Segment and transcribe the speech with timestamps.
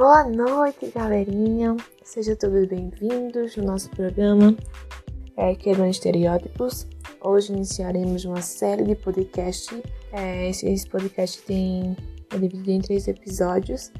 [0.00, 1.76] Boa noite, galerinha.
[2.02, 4.56] Sejam todos bem-vindos no nosso programa
[5.36, 6.86] é, Quebrando Estereótipos.
[7.20, 9.78] Hoje iniciaremos uma série de podcasts.
[10.10, 11.94] É, esse, esse, podcast tem,
[12.32, 13.92] é dividido em três episódios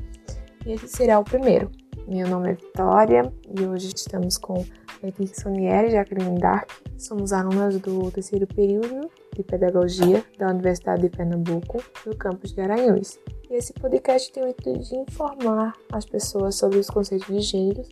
[0.64, 1.71] e esse será o primeiro.
[2.09, 4.64] Meu nome é Vitória e hoje estamos com
[5.03, 6.71] Letícia Sonieri e Jacqueline Dark.
[6.96, 9.11] Somos alunas do terceiro período
[9.41, 13.18] de Pedagogia da Universidade de Pernambuco, no campus de Garanhuns.
[13.48, 17.82] E esse podcast tem o intuito de informar as pessoas sobre os conceitos de gênero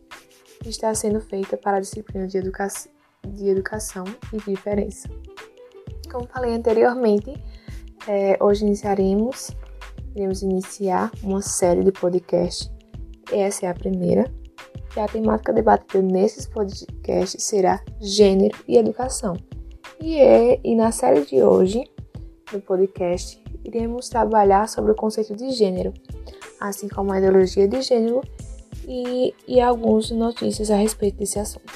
[0.62, 2.68] que está sendo feita para a disciplina de, educa
[3.26, 5.08] de educação e diferença.
[6.10, 7.32] Como falei anteriormente,
[8.06, 9.50] é, hoje iniciaremos,
[10.14, 12.70] iremos iniciar uma série de podcasts.
[13.32, 14.30] Essa é a primeira.
[14.96, 19.36] E a temática debatida nesses podcasts será gênero e educação.
[20.00, 21.82] E, é, e na série de hoje,
[22.52, 25.92] do podcast, iremos trabalhar sobre o conceito de gênero,
[26.60, 28.22] assim como a ideologia de gênero
[28.86, 31.72] e, e algumas notícias a respeito desse assunto.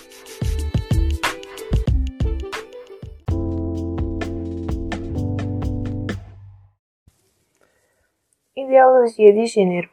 [8.56, 9.91] Ideologia de gênero.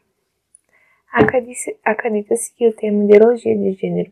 [1.83, 4.11] Acredita-se que o termo ideologia de gênero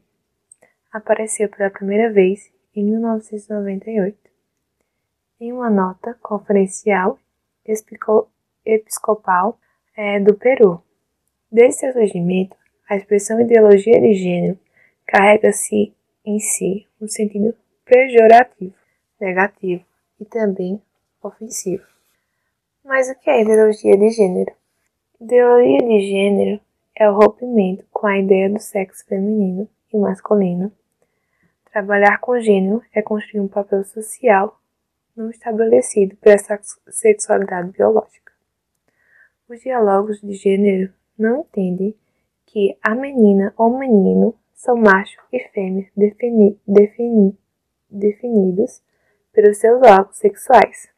[0.92, 4.16] apareceu pela primeira vez em 1998,
[5.42, 7.18] em uma nota conferencial
[8.64, 9.60] episcopal
[9.96, 10.84] é, do Peru.
[11.52, 12.56] Desde seu surgimento,
[12.88, 14.60] a expressão ideologia de gênero
[15.08, 15.92] carrega-se
[16.24, 18.76] em si um sentido pejorativo,
[19.20, 19.84] negativo
[20.20, 20.80] e também
[21.24, 21.84] ofensivo.
[22.86, 24.52] Mas o que é ideologia de gênero?
[25.20, 26.62] Ideologia de gênero
[26.96, 30.72] é o rompimento com a ideia do sexo feminino e masculino
[31.78, 34.60] Trabalhar com gênero é construir um papel social
[35.16, 36.36] não estabelecido pela
[36.90, 38.34] sexualidade biológica.
[39.48, 41.96] Os diálogos de gênero não entendem
[42.48, 47.38] que a menina ou menino são macho e fêmea defini defini
[47.88, 48.82] definidos
[49.32, 50.90] pelos seus órgãos sexuais,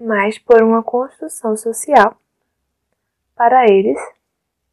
[0.00, 2.18] mas por uma construção social.
[3.36, 4.00] Para eles,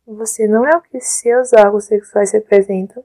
[0.07, 3.03] você não é o que seus órgãos sexuais representam,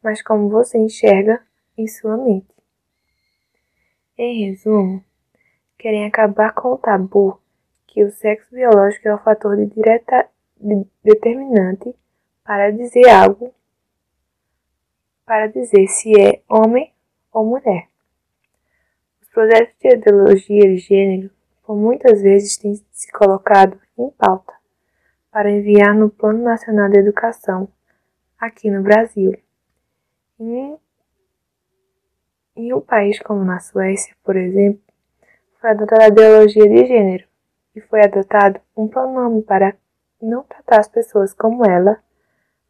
[0.00, 1.42] mas como você enxerga
[1.76, 2.54] em sua mente.
[4.16, 5.04] Em resumo,
[5.78, 7.40] querem acabar com o tabu
[7.86, 11.94] que o sexo biológico é o fator de direta, de, determinante
[12.44, 13.54] para dizer algo,
[15.24, 16.92] para dizer se é homem
[17.32, 17.88] ou mulher.
[19.22, 21.30] Os projetos de ideologia de gênero
[21.62, 24.52] por muitas vezes têm se colocado em pauta
[25.30, 27.68] para enviar no Plano Nacional de Educação
[28.38, 29.36] aqui no Brasil.
[32.56, 34.80] Em um país como na Suécia, por exemplo,
[35.60, 37.24] foi adotada a ideologia de gênero
[37.74, 39.76] e foi adotado um pronome para
[40.20, 41.98] não tratar as pessoas como ela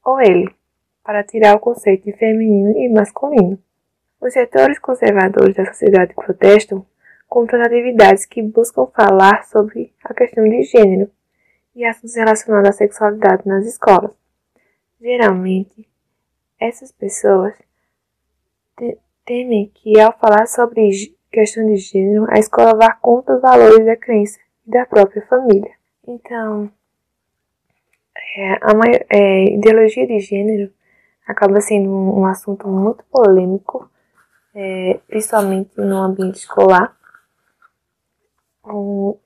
[0.05, 0.55] ou ele,
[1.03, 3.59] para tirar o conceito de feminino e masculino.
[4.21, 6.87] Os setores conservadores da sociedade protestam
[7.28, 11.11] contra as atividades que buscam falar sobre a questão de gênero
[11.75, 14.16] e assuntos relacionados à sexualidade nas escolas.
[15.01, 15.89] Geralmente,
[16.59, 17.55] essas pessoas
[19.24, 20.90] temem que, ao falar sobre
[21.30, 25.72] questão de gênero, a escola vá contra os valores da crença e da própria família.
[26.06, 26.70] Então,
[28.36, 30.72] é, a maior, é, ideologia de gênero
[31.26, 33.90] acaba sendo um, um assunto muito polêmico,
[34.54, 36.96] é, principalmente no ambiente escolar.
[38.64, 39.16] Um,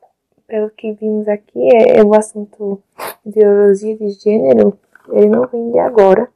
[0.47, 2.83] pelo que vimos aqui, é, é o assunto
[3.25, 4.79] ideologia de gênero,
[5.11, 6.29] ele não vem de agora,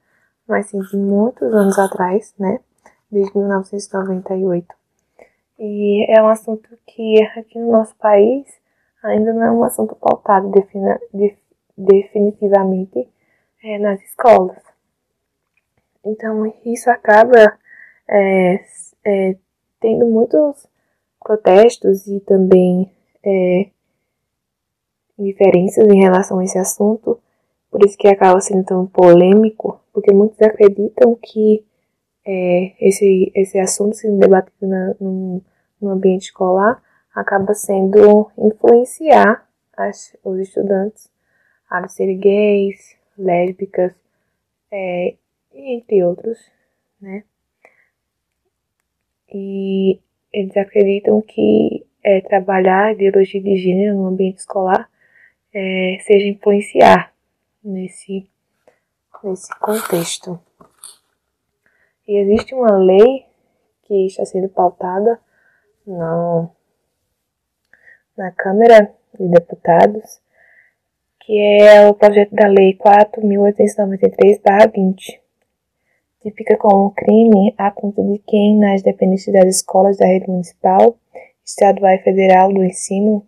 [0.47, 2.61] mas sim de muitos anos atrás, né?
[3.13, 4.67] Desde 1998.
[5.59, 8.47] E é um assunto que aqui no nosso país
[9.03, 11.37] ainda não é um assunto pautado defina, de,
[11.77, 13.09] definitivamente
[13.63, 14.63] é, nas escolas.
[16.05, 17.59] Então isso acaba
[18.09, 18.65] é,
[19.05, 19.37] é,
[19.79, 20.67] tendo muitos
[21.21, 22.91] protestos e também
[23.23, 23.71] é,
[25.19, 27.21] diferenças em relação a esse assunto,
[27.71, 31.65] por isso que acaba sendo tão polêmico, porque muitos acreditam que
[32.25, 35.43] é, esse, esse assunto sendo debatido na, no,
[35.81, 36.83] no ambiente escolar
[37.15, 39.47] acaba sendo influenciar
[39.77, 41.11] as, os estudantes
[41.69, 43.93] a serem gays, lésbicas,
[44.71, 45.15] é,
[45.55, 46.39] entre outros,
[47.01, 47.25] né?
[49.35, 49.99] E
[50.33, 54.91] eles acreditam que é, trabalhar a ideologia de gênero no ambiente escolar
[55.55, 57.15] é, seja influenciar
[57.65, 58.29] nesse,
[59.23, 60.39] nesse contexto.
[62.07, 63.27] E existe uma lei
[63.85, 65.21] que está sendo pautada
[65.87, 66.49] no,
[68.17, 70.23] na Câmara de Deputados,
[71.21, 75.21] que é o projeto da Lei 4.893-20.
[76.21, 80.97] Tipifica como crime a conta de quem, nas dependências das escolas da rede municipal,
[81.45, 83.25] estadual e federal do ensino,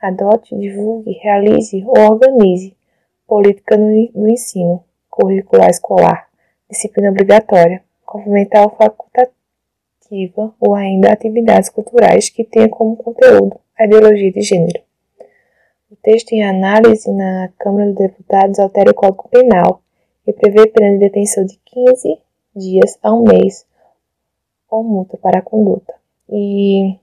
[0.00, 2.76] adote, divulgue, realize ou organize
[3.26, 6.28] política do ensino curricular escolar,
[6.68, 14.42] disciplina obrigatória, complementar facultativa ou ainda atividades culturais que tenham como conteúdo a ideologia de
[14.42, 14.82] gênero.
[15.90, 19.80] O texto em análise na Câmara dos Deputados altera o Código Penal
[20.26, 22.18] e prevê pena de detenção de 15
[22.54, 23.66] dias a um mês
[24.70, 25.94] ou multa para a conduta.
[26.28, 26.94] E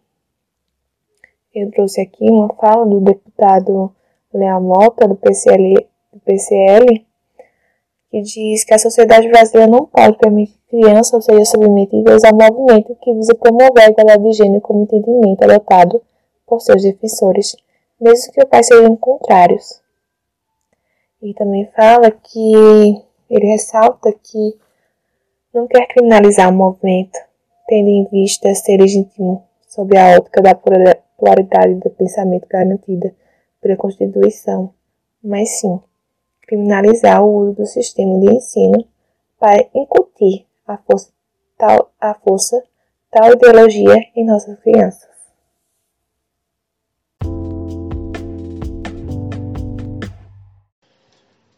[1.56, 3.92] eu trouxe aqui uma fala do deputado
[4.32, 5.74] Léo Mota, do PCL,
[6.14, 7.06] do PCL,
[8.10, 12.96] que diz que a sociedade brasileira não pode permitir que crianças sejam submetidas a movimento
[13.02, 16.02] que visa promover a igualdade de gênero como entendimento adotado
[16.46, 17.56] por seus defensores,
[18.02, 19.82] mesmo que os pais sejam contrários.
[21.22, 22.54] E também fala que
[23.30, 24.58] ele ressalta que
[25.54, 27.20] não quer criminalizar o movimento,
[27.68, 33.14] tendo em vista ser legítimo sob a ótica da pluralidade do pensamento garantida
[33.62, 34.74] pela Constituição,
[35.22, 35.80] mas sim
[36.50, 38.84] criminalizar o uso do sistema de ensino
[39.40, 41.12] para incutir a força
[41.56, 42.64] tal, a força,
[43.12, 45.08] tal ideologia em nossas crianças.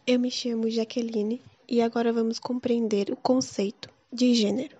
[0.06, 4.76] Eu me chamo Jaqueline e agora vamos compreender o conceito de gênero.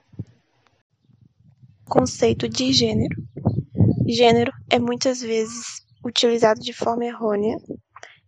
[1.89, 3.17] Conceito de gênero.
[4.07, 7.57] Gênero é muitas vezes utilizado de forma errônea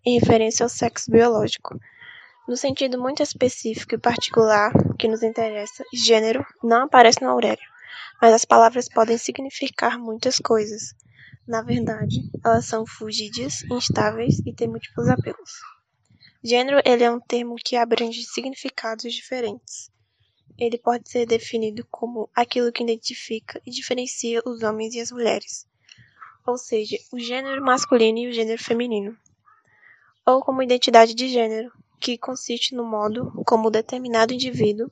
[0.04, 1.78] em referência ao sexo biológico.
[2.46, 7.64] No sentido muito específico e particular que nos interessa, gênero não aparece no Aurélio,
[8.20, 10.94] mas as palavras podem significar muitas coisas.
[11.48, 15.52] Na verdade, elas são fugídias, instáveis e têm múltiplos apelos.
[16.42, 19.90] Gênero ele é um termo que abrange significados diferentes.
[20.58, 25.66] Ele pode ser definido como aquilo que identifica e diferencia os homens e as mulheres,
[26.46, 29.16] ou seja, o gênero masculino e o gênero feminino,
[30.26, 34.90] ou como identidade de gênero, que consiste no modo como determinado indivíduo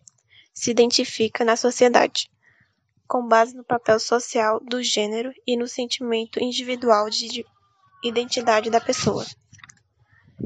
[0.53, 2.31] se identifica na sociedade,
[3.07, 7.45] com base no papel social do gênero e no sentimento individual de
[8.05, 9.25] identidade da pessoa.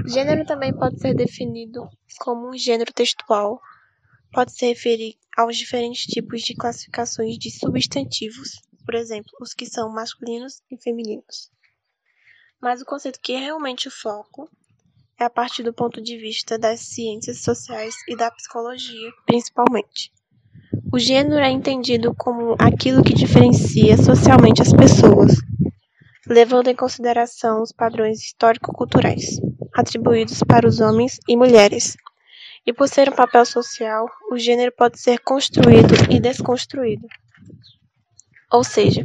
[0.04, 3.60] Gênero também pode ser definido como um gênero textual.
[4.32, 9.90] Pode se referir aos diferentes tipos de classificações de substantivos, por exemplo, os que são
[9.90, 11.50] masculinos e femininos.
[12.60, 14.50] Mas o conceito que é realmente o foco
[15.18, 20.12] é a partir do ponto de vista das ciências sociais e da psicologia, principalmente.
[20.92, 25.32] O gênero é entendido como aquilo que diferencia socialmente as pessoas,
[26.26, 29.40] levando em consideração os padrões histórico-culturais
[29.76, 31.96] atribuídos para os homens e mulheres.
[32.64, 37.06] E por ser um papel social, o gênero pode ser construído e desconstruído.
[38.50, 39.04] Ou seja,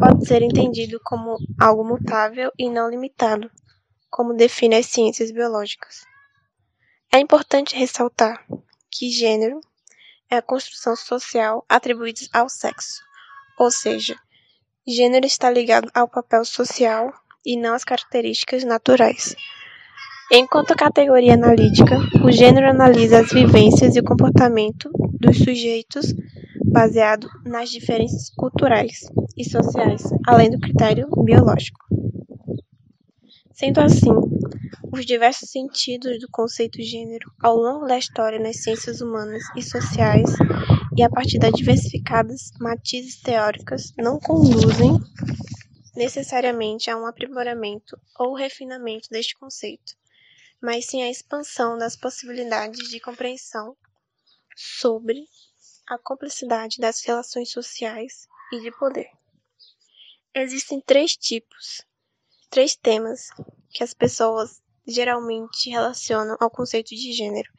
[0.00, 3.50] pode ser entendido como algo mutável e não limitado,
[4.16, 6.06] como define as ciências biológicas.
[7.12, 8.46] É importante ressaltar
[8.90, 9.60] que gênero
[10.30, 13.02] é a construção social atribuída ao sexo,
[13.58, 14.16] ou seja,
[14.88, 17.12] gênero está ligado ao papel social
[17.44, 19.36] e não às características naturais.
[20.32, 26.14] Enquanto categoria analítica, o gênero analisa as vivências e o comportamento dos sujeitos
[26.64, 31.84] baseado nas diferenças culturais e sociais, além do critério biológico.
[33.56, 34.10] Sendo assim,
[34.92, 40.28] os diversos sentidos do conceito gênero ao longo da história nas ciências humanas e sociais
[40.94, 44.98] e a partir das diversificadas matizes teóricas não conduzem
[45.96, 49.96] necessariamente a um aprimoramento ou refinamento deste conceito,
[50.60, 53.74] mas sim a expansão das possibilidades de compreensão
[54.54, 55.24] sobre
[55.88, 59.08] a complexidade das relações sociais e de poder.
[60.34, 61.80] Existem três tipos,
[62.50, 63.30] três temas
[63.70, 67.50] que as pessoas geralmente relacionam ao conceito de gênero,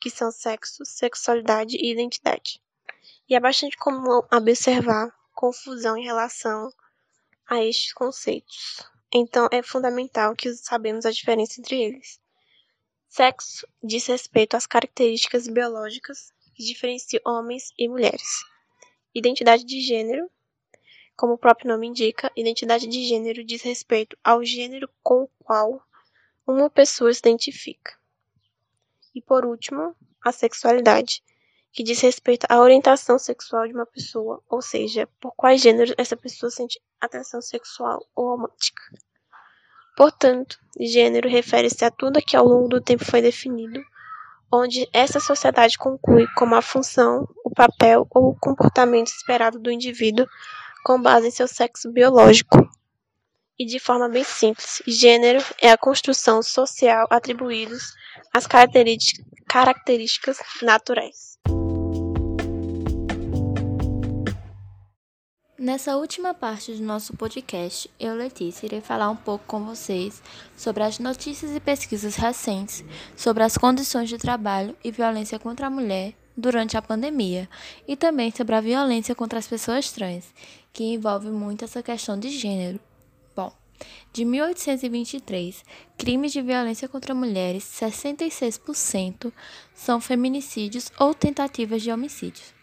[0.00, 2.60] que são sexo, sexualidade e identidade.
[3.28, 6.72] E é bastante comum observar confusão em relação
[7.46, 8.82] a estes conceitos.
[9.12, 12.20] Então, é fundamental que sabemos a diferença entre eles.
[13.08, 18.44] Sexo diz respeito às características biológicas que diferenciam homens e mulheres.
[19.14, 20.30] Identidade de gênero,
[21.16, 25.82] como o próprio nome indica, identidade de gênero diz respeito ao gênero com o qual
[26.46, 27.94] uma pessoa se identifica.
[29.14, 31.22] E por último, a sexualidade,
[31.72, 36.16] que diz respeito à orientação sexual de uma pessoa, ou seja, por quais gêneros essa
[36.16, 38.82] pessoa sente atração sexual ou romântica.
[39.96, 43.80] Portanto, gênero refere-se a tudo que ao longo do tempo foi definido,
[44.52, 50.26] onde essa sociedade conclui como a função, o papel ou o comportamento esperado do indivíduo
[50.86, 52.58] com base em seu sexo biológico.
[53.58, 57.92] E de forma bem simples, gênero é a construção social atribuídos
[58.32, 61.40] às características naturais.
[65.58, 70.22] Nessa última parte do nosso podcast, eu, Letícia, irei falar um pouco com vocês
[70.56, 72.84] sobre as notícias e pesquisas recentes
[73.16, 77.48] sobre as condições de trabalho e violência contra a mulher durante a pandemia
[77.88, 80.26] e também sobre a violência contra as pessoas trans,
[80.76, 82.78] que envolve muito essa questão de gênero.
[83.34, 83.50] Bom,
[84.12, 85.64] de 1823,
[85.96, 89.32] crimes de violência contra mulheres, 66%
[89.74, 92.54] são feminicídios ou tentativas de homicídios.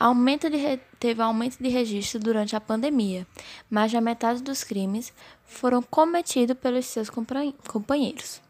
[0.00, 3.26] Aumento de, teve aumento de registro durante a pandemia,
[3.68, 5.12] mas já metade dos crimes
[5.44, 8.40] foram cometidos pelos seus companheiros.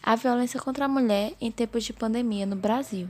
[0.00, 3.08] A violência contra a mulher em tempos de pandemia no Brasil.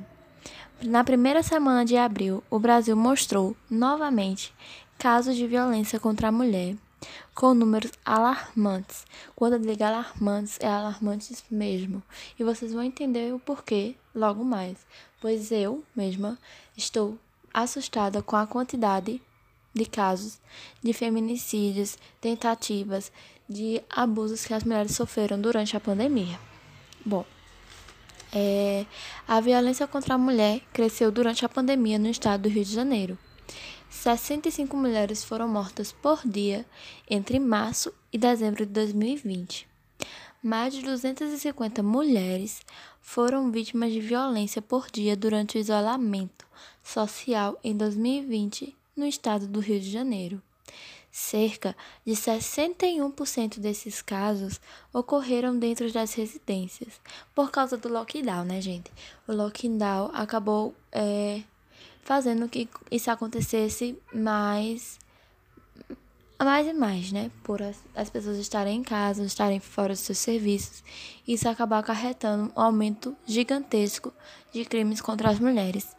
[0.83, 4.55] Na primeira semana de abril, o Brasil mostrou novamente
[4.99, 6.75] casos de violência contra a mulher
[7.35, 9.05] com números alarmantes.
[9.37, 12.03] Quando eu digo alarmantes, é alarmantes mesmo.
[12.39, 14.79] E vocês vão entender o porquê logo mais,
[15.21, 16.39] pois eu mesma
[16.75, 17.19] estou
[17.53, 19.21] assustada com a quantidade
[19.75, 20.41] de casos
[20.83, 23.13] de feminicídios, tentativas
[23.47, 26.41] de abusos que as mulheres sofreram durante a pandemia.
[27.05, 27.27] Bom,
[28.33, 28.87] é,
[29.27, 33.19] a violência contra a mulher cresceu durante a pandemia no estado do Rio de Janeiro.
[33.89, 36.65] 65 mulheres foram mortas por dia
[37.09, 39.69] entre março e dezembro de 2020.
[40.43, 42.63] Mais de 250 mulheres
[43.01, 46.47] foram vítimas de violência por dia durante o isolamento
[46.83, 50.41] social em 2020 no estado do Rio de Janeiro.
[51.11, 51.77] Cerca
[52.07, 54.61] de 61% desses casos
[54.93, 57.01] ocorreram dentro das residências,
[57.35, 58.91] por causa do lockdown, né, gente?
[59.27, 61.43] O lockdown acabou é,
[62.03, 64.99] fazendo que isso acontecesse mais
[66.45, 67.31] mais e mais, né?
[67.45, 70.83] Por as, as pessoas estarem em casa, estarem fora dos seus serviços,
[71.29, 74.13] isso acaba acarretando um aumento gigantesco
[74.53, 75.95] de crimes contra as mulheres.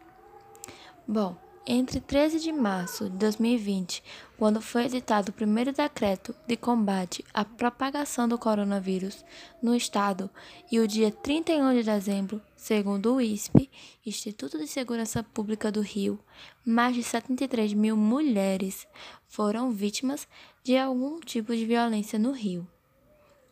[1.06, 4.02] Bom, entre 13 de março de 2020,
[4.36, 9.24] quando foi editado o primeiro decreto de combate à propagação do coronavírus
[9.62, 10.28] no estado,
[10.70, 13.70] e o dia 31 de dezembro, segundo o ISP,
[14.04, 16.18] Instituto de Segurança Pública do Rio,
[16.64, 18.86] mais de 73 mil mulheres
[19.28, 20.26] foram vítimas
[20.64, 22.66] de algum tipo de violência no Rio.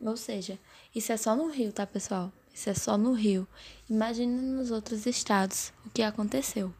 [0.00, 0.58] Ou seja,
[0.94, 2.32] isso é só no Rio, tá, pessoal?
[2.52, 3.46] Isso é só no Rio.
[3.88, 6.74] Imagine nos outros estados o que aconteceu.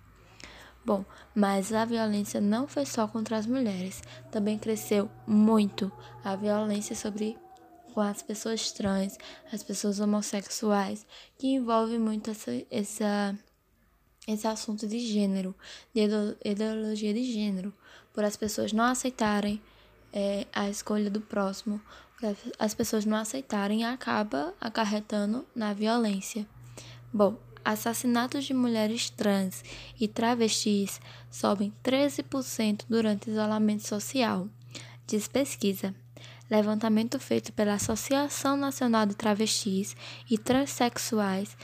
[0.91, 5.93] Bom, mas a violência não foi só contra as mulheres, também cresceu muito
[6.25, 7.39] a violência sobre
[7.95, 9.17] com as pessoas trans,
[9.53, 11.07] as pessoas homossexuais,
[11.39, 13.39] que envolve muito essa, essa
[14.27, 15.55] esse assunto de gênero,
[15.95, 16.09] de
[16.45, 17.73] ideologia de gênero,
[18.13, 19.63] por as pessoas não aceitarem
[20.13, 21.81] é, a escolha do próximo,
[22.59, 26.45] as pessoas não aceitarem acaba acarretando na violência.
[27.13, 29.65] Bom, assassinatos de mulheres trans
[29.99, 31.01] e travestis
[31.31, 34.49] sobem 13% durante isolamento social,
[35.07, 35.95] diz pesquisa.
[36.51, 39.95] Levantamento feito pela Associação Nacional de Travestis
[40.29, 41.57] e Transsexuais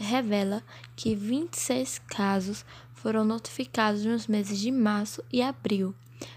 [0.00, 0.62] revela
[0.96, 5.94] que 26 casos foram notificados nos meses de março e abril,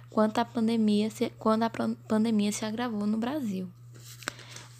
[0.09, 3.69] quando a pandemia se, quando a pandemia se agravou no Brasil.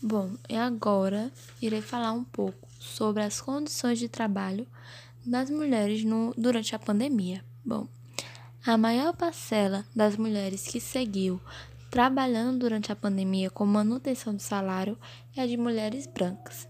[0.02, 1.32] Bom, e agora
[1.62, 4.68] irei falar um pouco sobre as condições de trabalho
[5.24, 7.46] das mulheres no, durante a pandemia.
[7.64, 7.88] Bom,
[8.66, 11.40] a maior parcela das mulheres que seguiu
[11.92, 14.98] trabalhando durante a pandemia com manutenção do salário
[15.36, 16.68] é de mulheres brancas.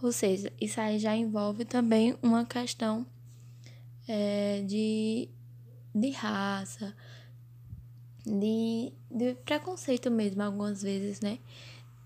[0.00, 3.04] Ou seja, isso aí já envolve também uma questão
[4.06, 5.28] é, de,
[5.92, 6.94] de raça,
[8.24, 11.38] de, de preconceito mesmo, algumas vezes, né?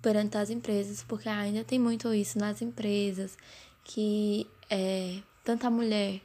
[0.04, 3.38] Perante as empresas, porque ainda tem muito isso nas empresas,
[3.82, 6.20] que é, tanto a mulher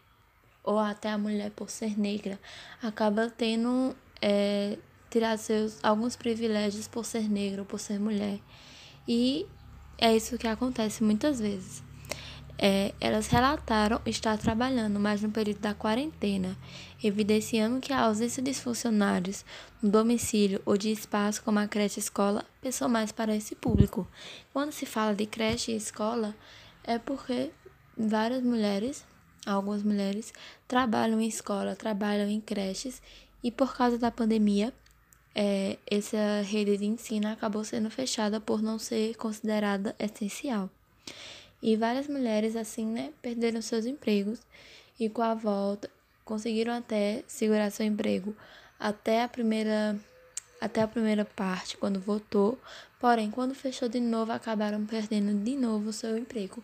[0.62, 2.38] ou até a mulher por ser negra
[2.84, 4.78] acaba tendo é,
[5.10, 8.42] tirar seus alguns privilégios por ser negra ou por ser mulher.
[9.08, 9.48] E
[9.98, 11.82] é isso que acontece muitas vezes.
[12.62, 16.58] É, elas relataram estar trabalhando mais no período da quarentena,
[17.02, 19.46] evidenciando que a ausência de funcionários
[19.82, 24.06] no domicílio ou de espaço como a creche e escola pensou mais para esse público.
[24.52, 26.36] Quando se fala de creche e escola,
[26.84, 27.52] é porque
[27.98, 29.06] várias mulheres,
[29.46, 30.34] algumas mulheres,
[30.68, 33.02] trabalham em escola, trabalham em creches
[33.42, 34.74] e por causa da pandemia,
[35.34, 40.70] é, essa rede de ensino acabou sendo fechada por não ser considerada essencial.
[41.62, 44.40] E várias mulheres, assim, né, perderam seus empregos
[45.00, 45.90] e com a volta
[46.24, 48.36] conseguiram até segurar seu emprego
[48.80, 50.00] até a primeira
[50.62, 52.60] até a primeira parte quando voltou,
[53.00, 56.62] porém quando fechou de novo acabaram perdendo de novo seu emprego.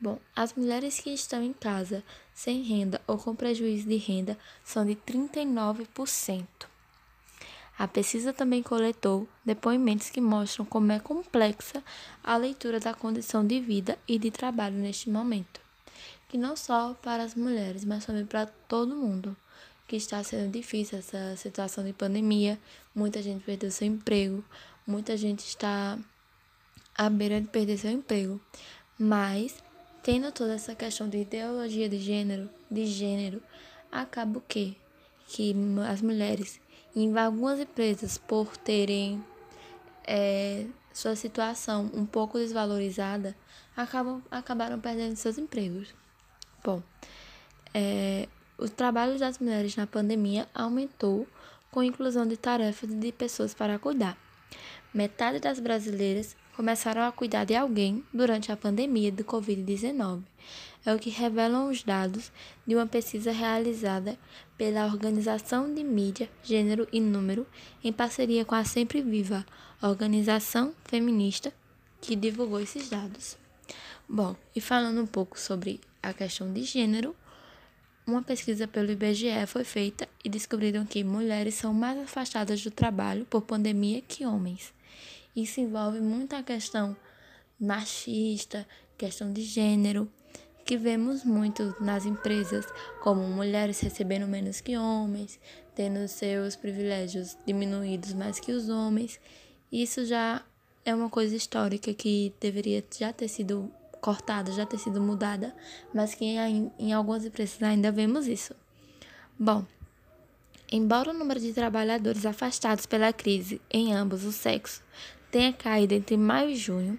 [0.00, 2.02] Bom, as mulheres que estão em casa
[2.34, 6.73] sem renda ou com prejuízo de renda são de 39%.
[7.76, 11.82] A pesquisa também coletou depoimentos que mostram como é complexa
[12.22, 15.60] a leitura da condição de vida e de trabalho neste momento,
[16.28, 19.36] que não só para as mulheres, mas também para todo mundo,
[19.88, 22.58] que está sendo difícil essa situação de pandemia,
[22.94, 24.44] muita gente perdeu seu emprego,
[24.86, 25.98] muita gente está
[26.96, 28.40] à beira de perder seu emprego,
[28.96, 29.56] mas
[30.02, 33.42] tendo toda essa questão de ideologia de gênero, de gênero,
[33.90, 34.74] acaba o quê?
[35.26, 35.54] Que
[35.88, 36.60] as mulheres
[36.94, 39.22] em algumas empresas, por terem
[40.06, 43.36] é, sua situação um pouco desvalorizada,
[43.76, 45.94] acabam, acabaram perdendo seus empregos.
[46.62, 46.82] Bom,
[47.72, 51.26] é, o trabalho das mulheres na pandemia aumentou
[51.70, 54.16] com a inclusão de tarefas de pessoas para cuidar.
[54.92, 60.22] Metade das brasileiras começaram a cuidar de alguém durante a pandemia do Covid-19.
[60.86, 62.30] É o que revelam os dados
[62.66, 64.18] de uma pesquisa realizada
[64.56, 67.46] pela Organização de Mídia, Gênero e Número,
[67.82, 69.44] em parceria com a Sempre Viva,
[69.82, 71.52] organização feminista
[72.00, 73.36] que divulgou esses dados.
[74.08, 77.16] Bom, e falando um pouco sobre a questão de gênero,
[78.06, 83.24] uma pesquisa pelo IBGE foi feita e descobriram que mulheres são mais afastadas do trabalho
[83.24, 84.74] por pandemia que homens.
[85.34, 86.96] Isso envolve muito a questão
[87.58, 90.08] machista, questão de gênero,
[90.64, 92.66] que vemos muito nas empresas,
[93.02, 95.38] como mulheres recebendo menos que homens,
[95.74, 99.20] tendo seus privilégios diminuídos mais que os homens.
[99.72, 100.42] Isso já
[100.84, 105.54] é uma coisa histórica que deveria já ter sido cortada, já ter sido mudada,
[105.92, 108.54] mas que em, em algumas empresas ainda vemos isso.
[109.38, 109.64] Bom,
[110.70, 114.82] embora o número de trabalhadores afastados pela crise em ambos os sexos
[115.34, 116.96] tenha caído entre maio e junho,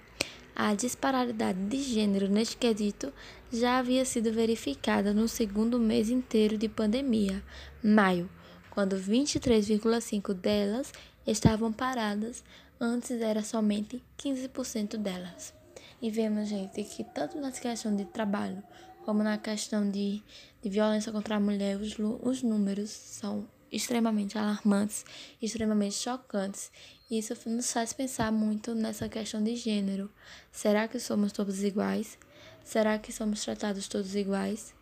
[0.54, 3.13] a disparidade de gênero neste quesito
[3.50, 7.41] já havia sido verificada no segundo mês inteiro de pandemia,
[7.82, 8.30] maio,
[8.69, 10.91] quando 23,5% delas
[11.26, 12.43] estavam paradas,
[12.78, 15.54] antes era somente 15% delas.
[16.02, 18.62] E vemos, gente, que tanto na questão de trabalho
[19.06, 20.21] como na questão de,
[20.62, 25.06] de violência contra a mulher, os, os números são extremamente alarmantes,
[25.41, 26.71] extremamente chocantes.
[27.09, 30.09] Isso nos faz pensar muito nessa questão de gênero.
[30.51, 32.17] Será que somos todos iguais?
[32.63, 34.73] Será que somos tratados todos iguais?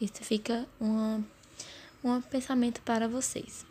[0.00, 1.22] Isso fica um,
[2.02, 3.64] um pensamento para vocês.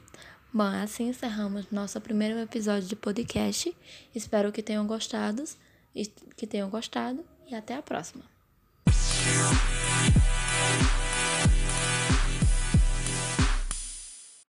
[0.53, 3.75] Bom, assim encerramos nosso primeiro episódio de podcast.
[4.15, 5.43] Espero que tenham gostado,
[6.37, 8.23] que tenham gostado e até a próxima.